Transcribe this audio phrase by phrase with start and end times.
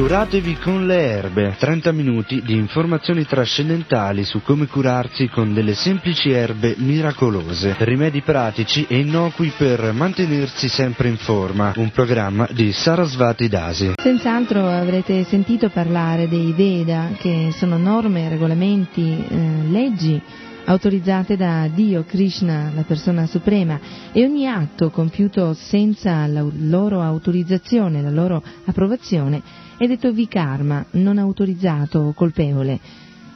[0.00, 6.30] Curatevi con le erbe, 30 minuti di informazioni trascendentali su come curarsi con delle semplici
[6.30, 13.46] erbe miracolose, rimedi pratici e innocui per mantenersi sempre in forma, un programma di Sarasvati
[13.48, 13.92] Dasi.
[14.00, 19.36] Senz'altro avrete sentito parlare dei Veda, che sono norme, regolamenti, eh,
[19.68, 20.20] leggi
[20.64, 23.78] autorizzate da Dio, Krishna, la persona suprema,
[24.12, 31.16] e ogni atto compiuto senza la loro autorizzazione, la loro approvazione, è detto vikarma, non
[31.16, 32.78] autorizzato o colpevole.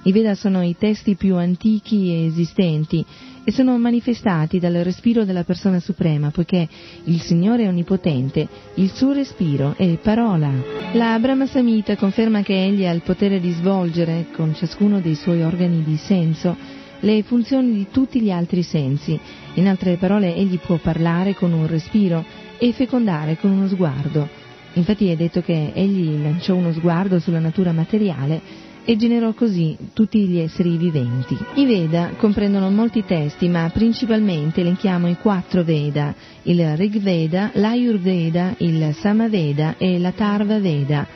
[0.03, 3.03] I Veda sono i testi più antichi esistenti
[3.43, 6.69] e sono manifestati dal respiro della persona suprema, poiché
[7.05, 10.51] il Signore è onnipotente, il suo respiro è parola.
[10.93, 15.43] La Brahma Samhita conferma che egli ha il potere di svolgere, con ciascuno dei suoi
[15.43, 16.55] organi di senso,
[17.01, 19.19] le funzioni di tutti gli altri sensi.
[19.55, 22.23] In altre parole, egli può parlare con un respiro
[22.59, 24.44] e fecondare con uno sguardo.
[24.75, 28.41] Infatti è detto che egli lanciò uno sguardo sulla natura materiale
[28.85, 31.37] e generò così tutti gli esseri viventi.
[31.55, 38.55] I Veda comprendono molti testi, ma principalmente elenchiamo i quattro Veda, il Rig Veda, l'Ayurveda,
[38.59, 41.07] il Samaveda e la Tarva Veda.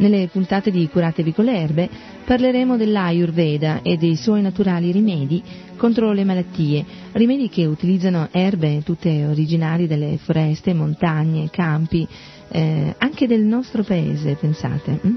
[0.00, 1.86] Nelle puntate di Curatevi con le erbe
[2.24, 5.42] parleremo dell'Ayurveda e dei suoi naturali rimedi
[5.76, 12.08] contro le malattie, rimedi che utilizzano erbe tutte originarie delle foreste, montagne, campi,
[12.48, 15.00] eh, anche del nostro paese, pensate.
[15.02, 15.14] Hm?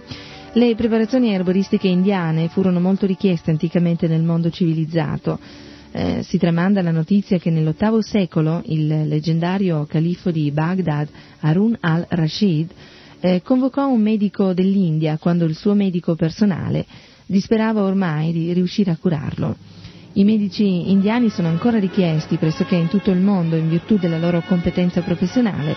[0.52, 5.40] Le preparazioni erboristiche indiane furono molto richieste anticamente nel mondo civilizzato.
[5.94, 11.08] Eh, si tramanda la notizia che nell'VIII secolo il leggendario califfo di Baghdad,
[11.40, 12.70] Harun al-Rashid,
[13.26, 16.86] eh, convocò un medico dell'India quando il suo medico personale
[17.26, 19.56] disperava ormai di riuscire a curarlo.
[20.16, 24.44] I medici indiani sono ancora richiesti pressoché in tutto il mondo in virtù della loro
[24.46, 25.74] competenza professionale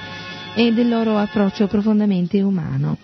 [0.56, 2.98] e del loro approccio profondamente umano.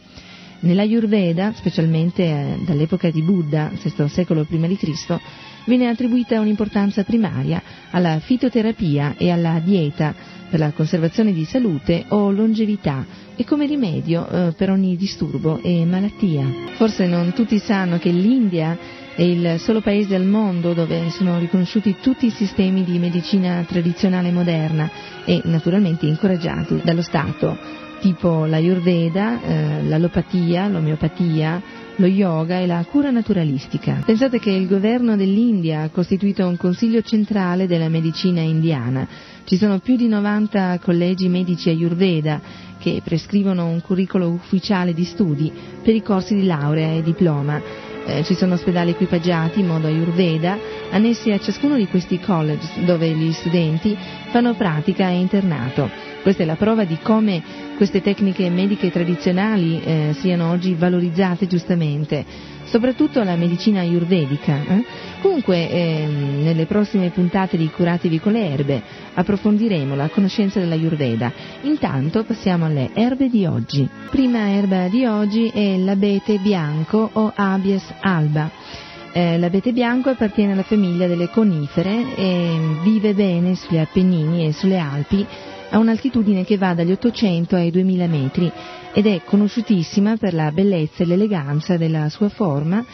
[0.61, 5.21] Nella Ayurveda, specialmente eh, dall'epoca di Buddha, VI secolo prima di Cristo,
[5.67, 10.13] viene attribuita un'importanza primaria alla fitoterapia e alla dieta
[10.51, 15.85] per la conservazione di salute o longevità e come rimedio eh, per ogni disturbo e
[15.85, 16.47] malattia.
[16.75, 18.77] Forse non tutti sanno che l'India
[19.15, 24.31] è il solo paese al mondo dove sono riconosciuti tutti i sistemi di medicina tradizionale
[24.31, 24.91] moderna
[25.25, 27.57] e naturalmente incoraggiati dallo Stato,
[28.01, 31.63] tipo l'Ayurveda, eh, l'allopatia, l'omeopatia,
[31.97, 34.03] lo yoga e la cura naturalistica.
[34.05, 39.07] Pensate che il governo dell'India ha costituito un consiglio centrale della medicina indiana.
[39.45, 42.41] Ci sono più di 90 collegi medici Ayurveda
[42.83, 47.63] che prescrivono un curriculum ufficiale di studi per i corsi di laurea e diploma
[48.05, 50.59] eh, ci sono ospedali equipaggiati in modo ayurveda,
[50.91, 53.97] annessi a ciascuno di questi college dove gli studenti
[54.31, 56.12] fanno pratica e internato.
[56.23, 57.43] Questa è la prova di come
[57.77, 62.25] queste tecniche mediche tradizionali eh, siano oggi valorizzate giustamente
[62.73, 64.63] soprattutto la medicina ayurvedica.
[64.67, 64.85] Eh?
[65.21, 68.83] Comunque, eh, nelle prossime puntate di Curatevi con le erbe
[69.15, 71.33] approfondiremo la conoscenza dell'ayurveda.
[71.63, 73.87] Intanto passiamo alle erbe di oggi.
[74.11, 78.51] Prima erba di oggi è l'abete bianco o Abies alba.
[79.13, 84.79] Eh, l'abete bianco appartiene alla famiglia delle conifere e vive bene sugli Appennini e sulle
[84.79, 85.27] Alpi
[85.73, 88.53] a un'altitudine che va dagli 800 ai 2000 metri
[88.93, 92.85] ed è conosciutissima per la bellezza e l'eleganza della sua forma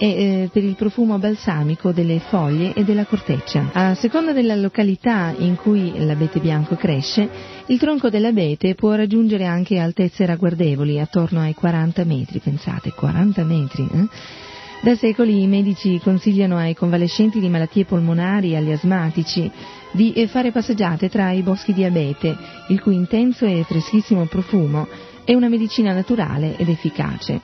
[0.00, 3.70] e eh, per il profumo balsamico delle foglie e della corteccia.
[3.72, 7.28] A seconda della località in cui l'abete bianco cresce,
[7.66, 13.88] il tronco dell'abete può raggiungere anche altezze ragguardevoli, attorno ai 40 metri, pensate, 40 metri.
[13.92, 14.06] Eh?
[14.80, 19.50] Da secoli i medici consigliano ai convalescenti di malattie polmonari agli asmatici
[19.92, 22.36] di fare passeggiate tra i boschi di abete,
[22.68, 24.86] il cui intenso e freschissimo profumo
[25.24, 27.40] è una medicina naturale ed efficace.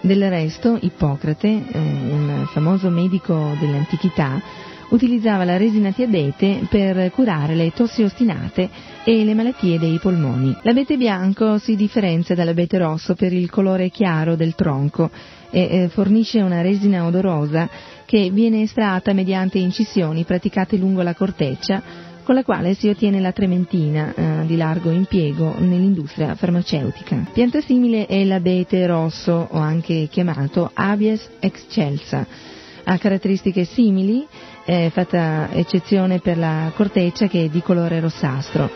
[0.00, 4.40] Del resto, Ippocrate, eh, un famoso medico dell'antichità,
[4.90, 8.70] utilizzava la resina di abete per curare le tossi ostinate
[9.04, 10.56] e le malattie dei polmoni.
[10.62, 15.10] L'abete bianco si differenzia dall'abete rosso per il colore chiaro del tronco
[15.50, 17.68] e eh, fornisce una resina odorosa
[18.08, 21.82] che viene estratta mediante incisioni praticate lungo la corteccia
[22.22, 27.26] con la quale si ottiene la trementina eh, di largo impiego nell'industria farmaceutica.
[27.34, 32.26] Pianta simile è l'abete rosso o anche chiamato Abies excelsa
[32.84, 34.26] Ha caratteristiche simili,
[34.64, 38.70] è fatta eccezione per la corteccia che è di colore rossastro.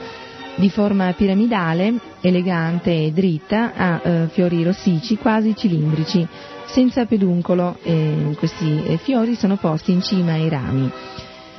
[0.57, 6.29] Di forma piramidale, elegante e dritta, ha eh, fiori rossicci quasi cilindrici,
[6.73, 7.77] senza peduncolo.
[7.83, 10.91] Eh, questi fiori sono posti in cima ai rami.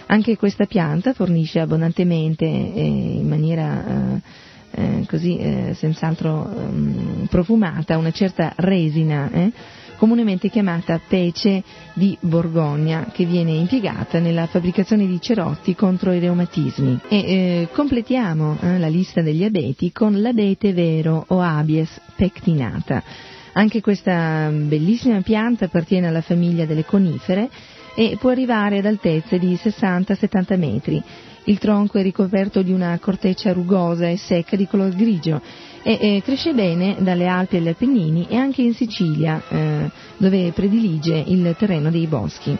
[0.07, 4.21] Anche questa pianta fornisce abbondantemente e in maniera eh,
[4.71, 9.51] eh, così eh, senz'altro um, profumata una certa resina, eh,
[9.97, 11.63] comunemente chiamata pece
[11.93, 16.99] di Borgogna, che viene impiegata nella fabbricazione di cerotti contro i reumatismi.
[17.07, 23.03] E eh, completiamo eh, la lista degli abeti con l'abete vero o abies pectinata.
[23.53, 27.49] Anche questa bellissima pianta appartiene alla famiglia delle conifere
[27.95, 31.03] e può arrivare ad altezze di 60-70 metri.
[31.45, 35.39] Il tronco è ricoperto di una corteccia rugosa e secca di color grigio
[35.83, 41.23] e, e cresce bene dalle Alpi agli Appennini e anche in Sicilia, eh, dove predilige
[41.27, 42.57] il terreno dei boschi.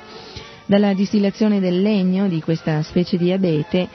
[0.66, 3.88] Dalla distillazione del legno di questa specie di abete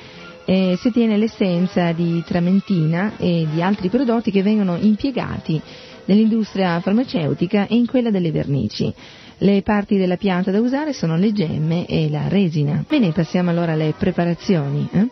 [0.45, 5.61] eh, si ottiene l'essenza di tramentina e di altri prodotti che vengono impiegati
[6.08, 8.93] nell'industria farmaceutica e in quella delle vernici.
[9.38, 12.84] Le parti della pianta da usare sono le gemme e la resina.
[12.87, 14.88] Bene, passiamo allora alle preparazioni.
[14.90, 15.08] Eh?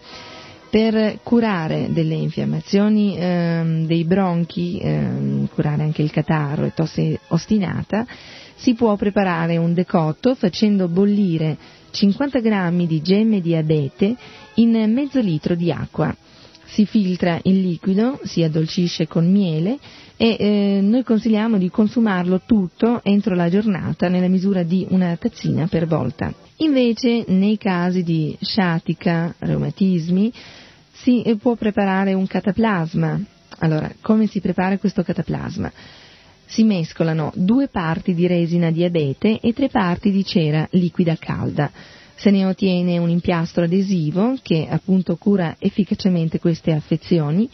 [0.69, 8.05] Per curare delle infiammazioni ehm, dei bronchi, ehm, curare anche il catarro e tosse ostinata,
[8.57, 11.57] si può preparare un decotto facendo bollire
[11.91, 14.17] 50 grammi di gemme di abete
[14.55, 16.15] in mezzo litro di acqua.
[16.77, 19.79] Si filtra il liquido, si addolcisce con miele
[20.15, 25.69] e eh, noi consigliamo di consumarlo tutto entro la giornata nella misura di una tazzina
[25.69, 26.31] per volta.
[26.57, 30.31] Invece nei casi di sciatica, reumatismi,
[30.93, 33.21] si eh, può preparare un cataplasma.
[33.61, 35.73] Allora, come si prepara questo cataplasma?
[36.45, 41.71] Si mescolano due parti di resina di abete e tre parti di cera liquida calda.
[42.17, 47.49] Se ne ottiene un impiastro adesivo che appunto cura efficacemente queste affezioni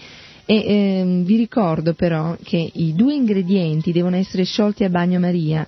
[0.45, 5.67] e ehm, vi ricordo però che i due ingredienti devono essere sciolti a bagnomaria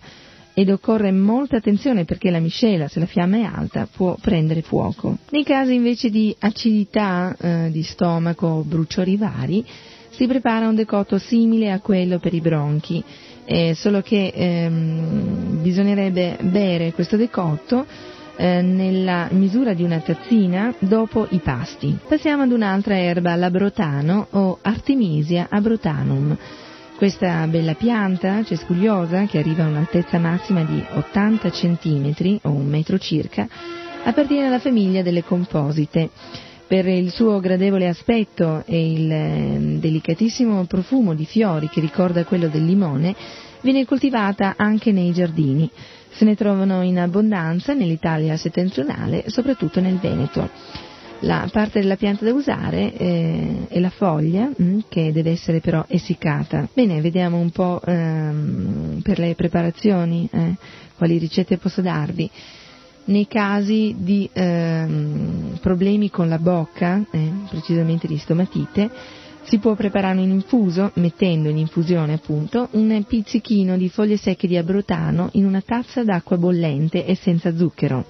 [0.54, 5.18] ed occorre molta attenzione perché la miscela, se la fiamma è alta, può prendere fuoco.
[5.30, 9.64] Nei casi invece di acidità eh, di stomaco o bruciori vari,
[10.10, 13.02] si prepara un decotto simile a quello per i bronchi,
[13.44, 17.84] eh, solo che ehm, bisognerebbe bere questo decotto
[18.36, 21.96] eh, nella misura di una tazzina dopo i pasti.
[22.06, 26.36] Passiamo ad un'altra erba, l'abrotano o Artemisia abrotanum.
[26.96, 32.98] Questa bella pianta cespugliosa, che arriva a un'altezza massima di 80 cm o un metro
[32.98, 33.48] circa,
[34.04, 36.10] appartiene alla famiglia delle composite.
[36.66, 42.48] Per il suo gradevole aspetto e il ehm, delicatissimo profumo di fiori che ricorda quello
[42.48, 43.14] del limone,
[43.60, 45.68] viene coltivata anche nei giardini.
[46.16, 50.48] Se ne trovano in abbondanza nell'Italia settentrionale, soprattutto nel Veneto.
[51.20, 55.60] La parte della pianta da usare eh, è la foglia, mh, mm, che deve essere
[55.60, 56.68] però essiccata.
[56.72, 60.54] Bene, vediamo un po' ehm, per le preparazioni, eh,
[60.96, 62.30] quali ricette posso darvi.
[63.06, 68.90] Nei casi di ehm, problemi con la bocca, eh, precisamente di stomatite,
[69.44, 74.56] si può preparare un infuso mettendo in infusione appunto un pizzichino di foglie secche di
[74.56, 78.06] abrotano in una tazza d'acqua bollente e senza zucchero.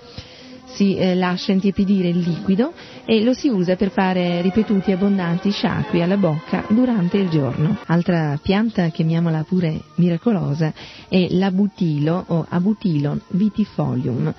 [0.66, 2.72] Si eh, lascia intiepidire il liquido
[3.04, 7.78] e lo si usa per fare ripetuti abbondanti sciacqui alla bocca durante il giorno.
[7.86, 10.72] Altra pianta, chiamiamola pure miracolosa,
[11.08, 14.34] è l'abutilo o abutilon vitifolium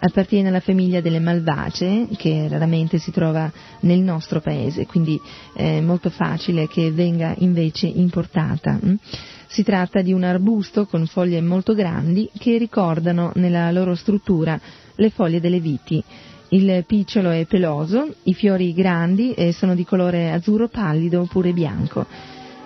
[0.00, 5.20] appartiene alla famiglia delle malvacee che raramente si trova nel nostro paese, quindi
[5.54, 8.78] è molto facile che venga invece importata.
[8.84, 8.94] Mm?
[9.46, 14.58] Si tratta di un arbusto con foglie molto grandi che ricordano nella loro struttura
[14.94, 16.02] le foglie delle viti.
[16.52, 22.06] Il picciolo è peloso, i fiori grandi e sono di colore azzurro pallido oppure bianco.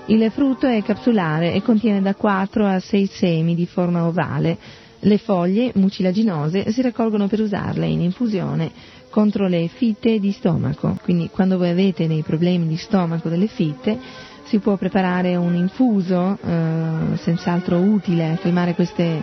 [0.06, 4.58] Il frutto è capsulare e contiene da 4 a 6 semi di forma ovale,
[5.04, 8.70] le foglie mucilaginose si raccolgono per usarle in infusione
[9.10, 10.98] contro le fitte di stomaco.
[11.02, 13.98] Quindi quando voi avete dei problemi di stomaco delle fitte
[14.44, 19.22] si può preparare un infuso eh, senz'altro utile a calmare queste,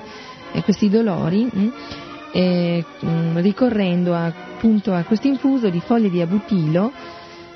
[0.54, 1.70] eh, questi dolori mh, mm,
[2.32, 6.92] e, mh, mm, ricorrendo appunto a questo infuso di foglie di abutilo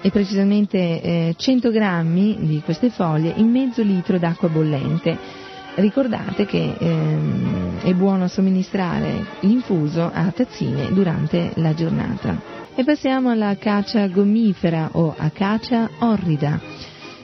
[0.02, 5.45] e precisamente eh, 100 grammi di queste foglie in mezzo litro d'acqua bollente
[5.76, 12.54] ricordate che ehm, è buono somministrare l'infuso a tazzine durante la giornata.
[12.76, 16.60] E passiamo alla acacia gomifera o acacia orrida.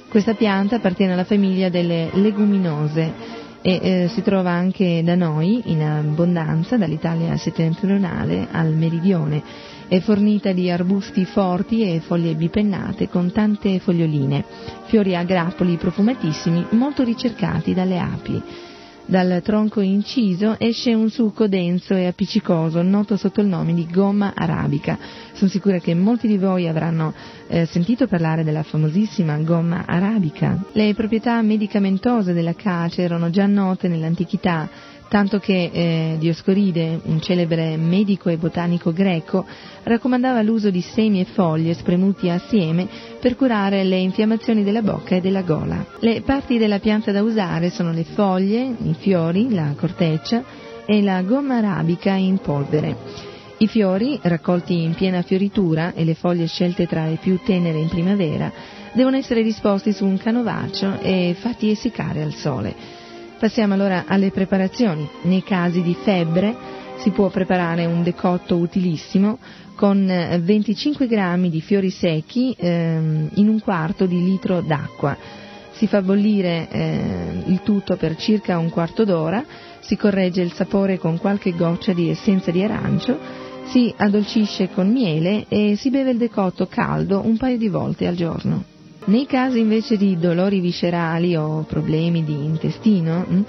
[0.07, 5.83] Questa pianta appartiene alla famiglia delle leguminose e eh, si trova anche da noi in
[5.83, 9.43] abbondanza dall'Italia settentrionale al meridione.
[9.91, 14.45] È fornita di arbusti forti e foglie bipennate con tante foglioline,
[14.85, 18.41] fiori a grappoli profumatissimi molto ricercati dalle api.
[19.05, 24.31] Dal tronco inciso esce un succo denso e appiccicoso, noto sotto il nome di gomma
[24.33, 24.97] arabica.
[25.33, 27.13] Sono sicura che molti di voi avranno
[27.47, 30.57] eh, sentito parlare della famosissima gomma arabica.
[30.71, 34.69] Le proprietà medicamentose della cace erano già note nell'antichità
[35.11, 39.45] tanto che eh, Dioscoride, un celebre medico e botanico greco,
[39.83, 42.87] raccomandava l'uso di semi e foglie spremuti assieme
[43.19, 45.85] per curare le infiammazioni della bocca e della gola.
[45.99, 50.45] Le parti della pianta da usare sono le foglie, i fiori, la corteccia
[50.85, 52.95] e la gomma arabica in polvere.
[53.57, 57.89] I fiori, raccolti in piena fioritura, e le foglie scelte tra le più tenere in
[57.89, 58.49] primavera,
[58.93, 63.00] devono essere disposti su un canovaccio e fatti essiccare al sole.
[63.41, 65.09] Passiamo allora alle preparazioni.
[65.23, 66.55] Nei casi di febbre
[66.97, 69.39] si può preparare un decotto utilissimo
[69.73, 75.17] con 25 eh, grammi di fiori secchi ehm, in un quarto di litro d'acqua.
[75.71, 79.43] Si fa bollire eh, il tutto per circa un quarto d'ora,
[79.79, 83.17] si corregge il sapore con qualche goccia di essenza di arancio,
[83.63, 88.13] si addolcisce con miele e si beve il decotto caldo un paio di volte al
[88.13, 88.70] giorno.
[89.03, 93.41] Nei casi invece di dolori viscerali o problemi di intestino, mm,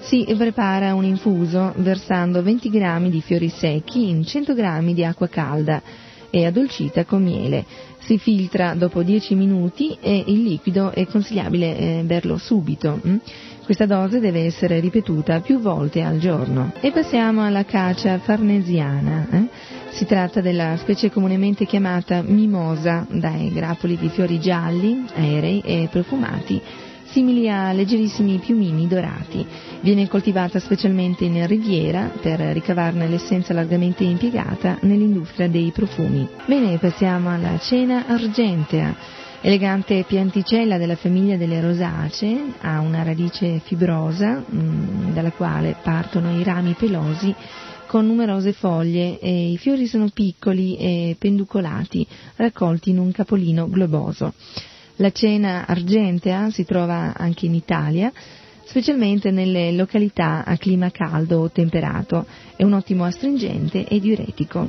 [0.00, 5.28] si prepara un infuso versando 20 grammi di fiori secchi in 100 grammi di acqua
[5.28, 5.82] calda
[6.30, 7.64] e addolcita con miele.
[7.98, 12.98] Si filtra dopo 10 minuti e il liquido è consigliabile eh, berlo subito.
[13.66, 16.72] Questa dose deve essere ripetuta più volte al giorno.
[16.78, 19.26] E passiamo alla cacia farnesiana.
[19.28, 19.48] Eh?
[19.88, 26.62] Si tratta della specie comunemente chiamata mimosa, dai grappoli di fiori gialli, aerei e profumati,
[27.06, 29.44] simili a leggerissimi piumini dorati.
[29.80, 36.28] Viene coltivata specialmente in riviera per ricavarne l'essenza largamente impiegata nell'industria dei profumi.
[36.46, 39.15] Bene, passiamo alla cena argentea.
[39.40, 46.38] Elegante pianticella della famiglia delle rosacee, ha una radice fibrosa mh, mm, dalla quale partono
[46.38, 47.34] i rami pelosi
[47.86, 54.34] con numerose foglie e i fiori sono piccoli e penducolati, raccolti in un capolino globoso.
[54.96, 58.10] La cena argentea si trova anche in Italia,
[58.64, 62.26] specialmente nelle località a clima caldo o temperato,
[62.56, 64.68] è un ottimo astringente e diuretico.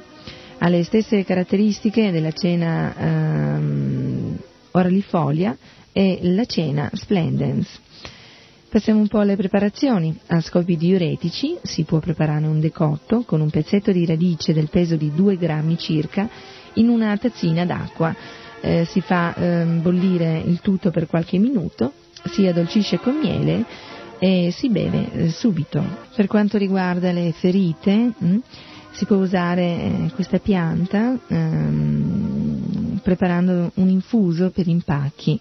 [0.59, 4.16] Ha le stesse caratteristiche della cena ehm,
[4.79, 5.57] oralifolia
[5.91, 7.67] e la cena splendens.
[8.69, 10.15] Passiamo un po' alle preparazioni.
[10.27, 14.95] A scopi diuretici si può preparare un decotto con un pezzetto di radice del peso
[14.95, 16.29] di 2 grammi circa
[16.73, 18.13] in una tazzina d'acqua.
[18.59, 21.93] Eh, si fa eh, bollire il tutto per qualche minuto,
[22.25, 23.63] si addolcisce con miele
[24.19, 25.83] e si beve eh, subito.
[26.15, 28.41] Per quanto riguarda le ferite, mh, hm,
[28.91, 32.36] si può usare eh, questa pianta ehm,
[33.01, 35.39] preparando un infuso per impacchi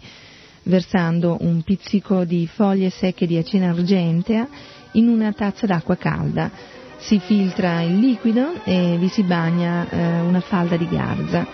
[0.66, 4.48] versando un pizzico di foglie secche di acena argentea
[4.92, 6.50] in una tazza d'acqua calda.
[6.98, 11.46] Si filtra il liquido e vi si bagna eh, una falda di garza.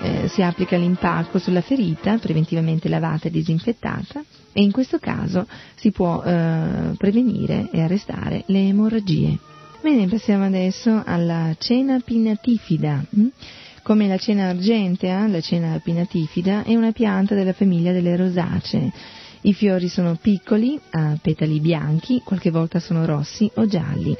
[0.00, 4.22] Eh, si applica l'impacco sulla ferita, preventivamente lavata e disinfettata,
[4.52, 9.38] e in questo caso si può eh, prevenire e arrestare le emorragie.
[9.80, 13.04] Bene, passiamo adesso alla cena pinnatifida.
[13.10, 13.26] Hm?
[13.88, 18.92] Come la cena argentea, la cena pinatifida, è una pianta della famiglia delle rosacee.
[19.40, 24.14] I fiori sono piccoli, a petali bianchi, qualche volta sono rossi o gialli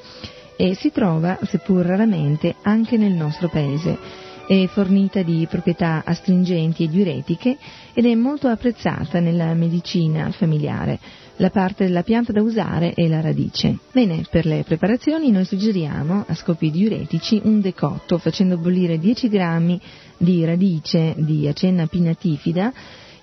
[0.56, 3.98] e si trova, seppur raramente, anche nel nostro paese.
[4.46, 7.58] È fornita di proprietà astringenti e diuretiche
[7.92, 10.98] ed è molto apprezzata nella medicina familiare.
[11.40, 13.78] La parte della pianta da usare è la radice.
[13.92, 19.80] Bene, per le preparazioni noi suggeriamo a scopi diuretici un decotto facendo bollire 10 grammi
[20.16, 22.72] di radice di acenna pinnatifida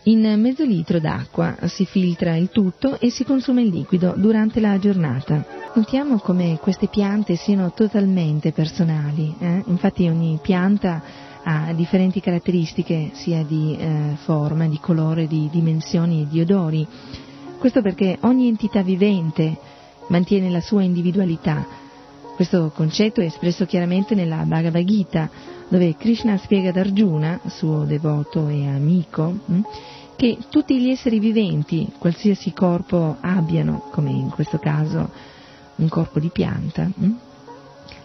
[0.03, 4.77] in mezzo litro d'acqua, si filtra il tutto e si consuma il liquido durante la
[4.79, 5.43] giornata.
[5.74, 9.63] Notiamo come queste piante siano totalmente personali, eh?
[9.65, 11.01] infatti ogni pianta
[11.43, 16.88] ha differenti caratteristiche sia di eh, forma, di colore, di dimensioni e di odori.
[17.65, 19.57] Questo perché ogni entità vivente
[20.10, 21.65] mantiene la sua individualità.
[22.36, 25.27] Questo concetto è espresso chiaramente nella Bhagavad Gita,
[25.67, 29.62] dove Krishna spiega ad Arjuna, suo devoto e amico, hm,
[30.15, 35.10] che tutti gli esseri viventi, qualsiasi corpo abbiano, come in questo caso
[35.77, 37.13] un corpo di pianta, hm,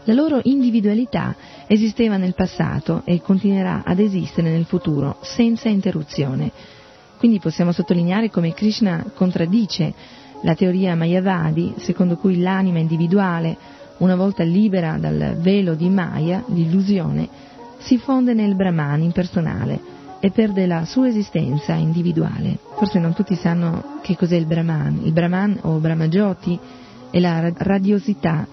[0.05, 1.37] la loro individualità
[1.67, 6.79] esisteva nel passato e continuerà ad esistere nel futuro senza interruzione.
[7.21, 9.93] Quindi possiamo sottolineare come Krishna contraddice
[10.41, 13.59] La teoria Mayavadi, secondo cui l'anima individuale,
[13.99, 17.29] una volta libera dal velo di Maya, l'illusione,
[17.81, 19.79] si fonde nel Brahman impersonale
[20.19, 22.57] e perde la sua esistenza individuale.
[22.79, 25.01] Forse non tutti sanno che cos'è il Brahman.
[25.05, 26.59] Il Brahman o Brahmajoti
[27.11, 28.47] è la radiosità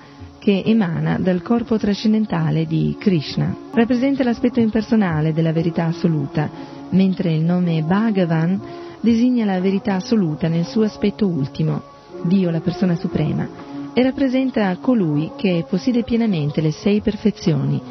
[0.47, 3.53] che emana dal corpo trascendentale di Krishna.
[3.73, 6.49] Rappresenta l'aspetto impersonale della verità assoluta,
[6.91, 8.57] mentre il nome Bhagavan
[9.01, 11.81] designa la verità assoluta nel suo aspetto ultimo,
[12.23, 13.45] Dio la persona suprema,
[13.93, 17.81] e rappresenta colui che possiede pienamente le sei perfezioni,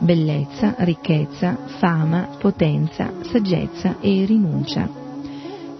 [0.00, 4.88] bellezza, ricchezza, fama, potenza, saggezza e rinuncia.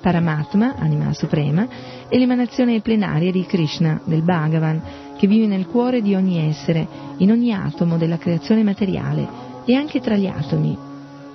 [0.00, 1.66] Paramatma, anima suprema,
[2.08, 6.84] è l'emanazione plenaria di Krishna, del Bhagavan, che vive nel cuore di ogni essere,
[7.18, 9.24] in ogni atomo della creazione materiale
[9.64, 10.76] e anche tra gli atomi.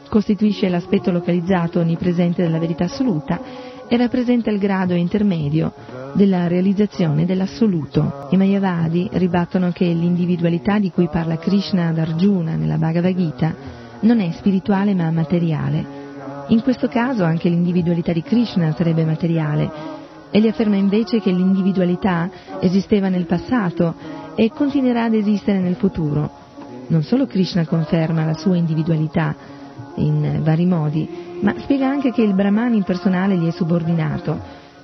[0.10, 3.40] Costituisce l'aspetto localizzato onnipresente della verità assoluta
[3.88, 5.72] e rappresenta il grado intermedio
[6.16, 8.28] della realizzazione dell'assoluto.
[8.32, 13.56] I Mayavadi ribattono che l'individualità di cui parla Krishna ad Arjuna nella Bhagavad Gita
[14.02, 15.96] non è spirituale ma materiale.
[16.50, 19.96] In questo caso anche l'individualità di Krishna sarebbe materiale,
[20.30, 22.30] Egli afferma invece che l'individualità
[22.60, 23.96] esisteva nel passato
[24.36, 26.30] e continuerà ad esistere nel futuro.
[26.88, 29.36] Non solo Krishna conferma la sua individualità
[29.96, 31.08] in vari modi,
[31.42, 34.40] ma spiega anche che il Brahman impersonale gli è subordinato.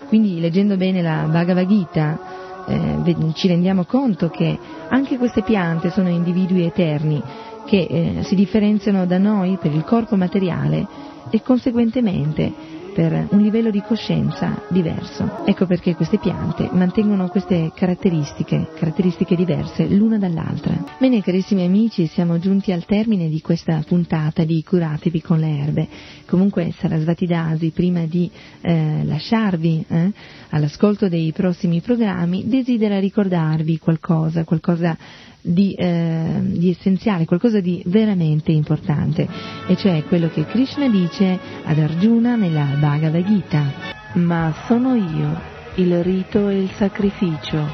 [0.08, 2.20] Quindi leggendo bene la Bhagavad Gita
[2.66, 4.58] eh, ci rendiamo conto che
[4.90, 7.22] anche queste piante sono individui eterni
[7.66, 10.86] che eh, si differenziano da noi per il corpo materiale
[11.30, 15.44] e conseguentemente per un livello di coscienza diverso.
[15.46, 20.84] Ecco perché queste piante mantengono queste caratteristiche, caratteristiche diverse l'una dall'altra.
[21.00, 25.88] Bene carissimi amici, siamo giunti al termine di questa puntata di Curatevi con le erbe.
[26.26, 28.30] Comunque Sarasvati Dasi, prima di
[28.62, 30.12] eh, lasciarvi eh,
[30.50, 34.96] all'ascolto dei prossimi programmi, desidera ricordarvi qualcosa, qualcosa
[35.44, 39.28] di, eh, di, essenziale, qualcosa di veramente importante,
[39.68, 43.92] e cioè quello che Krishna dice ad Arjuna nella Bhagavad Gita.
[44.14, 47.68] Ma sono io il rito e il sacrificio,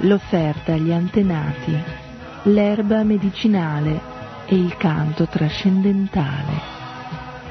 [0.00, 1.74] l'offerta agli antenati,
[2.44, 4.00] l'erba medicinale
[4.46, 6.78] e il canto trascendentale.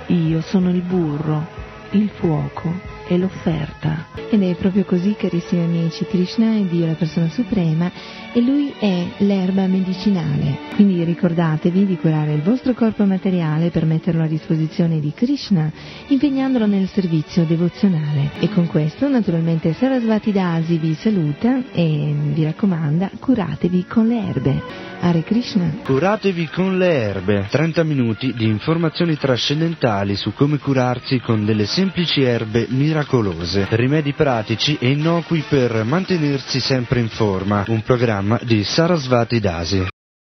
[0.07, 1.47] Io sono il burro,
[1.91, 4.07] il fuoco e l'offerta.
[4.29, 7.91] Ed è proprio così, carissimi amici, Krishna è Dio, la persona suprema,
[8.33, 10.67] e Lui è l'erba medicinale.
[10.75, 15.71] Quindi ricordatevi di curare il vostro corpo materiale per metterlo a disposizione di Krishna,
[16.07, 18.31] impegnandolo nel servizio devozionale.
[18.39, 24.87] E con questo, naturalmente, Sarasvati Dasi vi saluta e vi raccomanda, curatevi con le erbe.
[25.01, 25.75] Hare Krishna.
[25.83, 27.47] Curatevi con le erbe.
[27.49, 33.65] 30 minuti di informazioni trascendentali su come curarsi con delle semplici erbe miracolose.
[33.69, 37.63] Rimedi pratici e innocui per mantenersi sempre in forma.
[37.67, 37.81] Un
[38.19, 39.87] programma di Sarasvati Dasi.